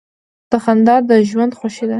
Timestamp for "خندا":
0.63-0.95